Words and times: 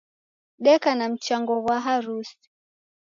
Deka 0.63 0.91
na 0.95 1.05
mchango 1.13 1.53
ghwa 1.63 1.77
harusi 1.85 2.39